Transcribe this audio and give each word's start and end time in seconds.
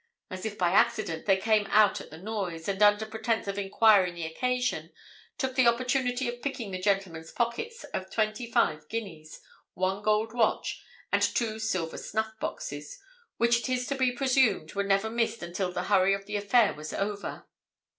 As 0.31 0.47
if 0.47 0.57
by 0.57 0.69
accident 0.71 1.27
they 1.27 1.37
came 1.37 1.67
out 1.67 2.01
at 2.01 2.09
the 2.09 2.17
noise, 2.17 2.67
and 2.67 2.81
under 2.81 3.05
pretence 3.05 3.47
of 3.47 3.59
enquiring 3.59 4.15
the 4.15 4.25
occasion, 4.25 4.91
took 5.37 5.53
the 5.53 5.67
opportunity 5.67 6.27
of 6.27 6.41
picking 6.41 6.71
the 6.71 6.81
gentleman's 6.81 7.31
pockets 7.31 7.83
of 7.83 8.09
twenty 8.09 8.51
five 8.51 8.89
guineas, 8.89 9.41
one 9.75 10.01
gold 10.01 10.33
watch, 10.33 10.83
and 11.11 11.21
two 11.21 11.59
silver 11.59 11.99
snuff 11.99 12.31
boxes, 12.39 12.99
which 13.37 13.59
it 13.59 13.69
is 13.69 13.85
to 13.85 13.93
be 13.95 14.11
presumed 14.11 14.73
were 14.73 14.83
never 14.83 15.07
missed 15.07 15.43
until 15.43 15.71
the 15.71 15.83
hurry 15.83 16.15
of 16.15 16.25
the 16.25 16.35
affair 16.35 16.73
was 16.73 16.93
over. 16.93 17.47